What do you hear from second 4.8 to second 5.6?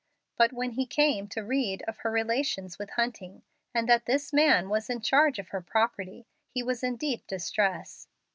in charge of